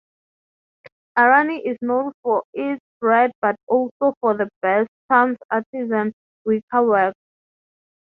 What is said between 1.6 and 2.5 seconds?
is known for